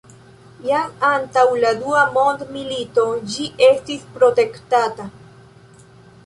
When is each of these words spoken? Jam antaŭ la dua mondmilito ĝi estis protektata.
Jam 0.67 0.93
antaŭ 1.09 1.43
la 1.63 1.73
dua 1.81 2.05
mondmilito 2.15 3.05
ĝi 3.35 3.47
estis 3.67 4.09
protektata. 4.17 5.07